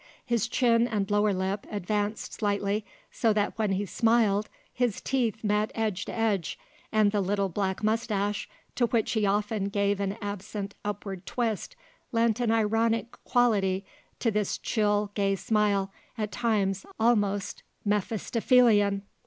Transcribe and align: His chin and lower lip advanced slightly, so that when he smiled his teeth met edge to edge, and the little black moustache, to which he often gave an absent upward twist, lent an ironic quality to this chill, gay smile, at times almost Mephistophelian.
His 0.25 0.47
chin 0.47 0.87
and 0.87 1.11
lower 1.11 1.31
lip 1.31 1.67
advanced 1.69 2.33
slightly, 2.33 2.83
so 3.11 3.33
that 3.33 3.55
when 3.59 3.73
he 3.73 3.85
smiled 3.85 4.49
his 4.73 4.99
teeth 4.99 5.43
met 5.43 5.71
edge 5.75 6.05
to 6.05 6.11
edge, 6.11 6.57
and 6.91 7.11
the 7.11 7.21
little 7.21 7.49
black 7.49 7.83
moustache, 7.83 8.49
to 8.73 8.87
which 8.87 9.11
he 9.11 9.27
often 9.27 9.65
gave 9.65 9.99
an 9.99 10.17
absent 10.19 10.73
upward 10.83 11.27
twist, 11.27 11.75
lent 12.11 12.39
an 12.39 12.49
ironic 12.51 13.11
quality 13.25 13.85
to 14.17 14.31
this 14.31 14.57
chill, 14.57 15.11
gay 15.13 15.35
smile, 15.35 15.91
at 16.17 16.31
times 16.31 16.83
almost 16.99 17.61
Mephistophelian. 17.85 19.03